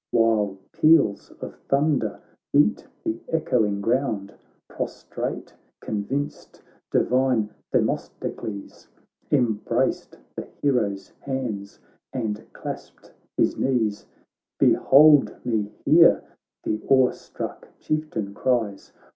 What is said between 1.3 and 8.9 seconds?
of thunder beat the echoing ground. Prostrate, convinced, divine Themisto cles